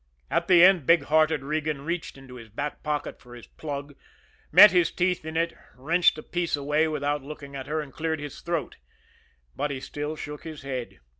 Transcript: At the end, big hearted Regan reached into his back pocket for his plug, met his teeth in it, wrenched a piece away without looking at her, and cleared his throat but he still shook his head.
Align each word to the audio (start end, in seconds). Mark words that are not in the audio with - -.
At 0.31 0.47
the 0.47 0.63
end, 0.65 0.87
big 0.87 1.03
hearted 1.03 1.43
Regan 1.43 1.83
reached 1.85 2.17
into 2.17 2.33
his 2.33 2.49
back 2.49 2.81
pocket 2.81 3.19
for 3.21 3.35
his 3.35 3.45
plug, 3.45 3.93
met 4.51 4.71
his 4.71 4.89
teeth 4.89 5.23
in 5.23 5.37
it, 5.37 5.55
wrenched 5.75 6.17
a 6.17 6.23
piece 6.23 6.55
away 6.55 6.87
without 6.87 7.21
looking 7.21 7.55
at 7.55 7.67
her, 7.67 7.79
and 7.81 7.93
cleared 7.93 8.19
his 8.19 8.41
throat 8.41 8.77
but 9.55 9.69
he 9.69 9.79
still 9.79 10.15
shook 10.15 10.43
his 10.43 10.63
head. 10.63 11.01